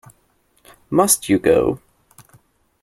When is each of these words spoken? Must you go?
Must 0.89 1.29
you 1.29 1.37
go? 1.37 1.79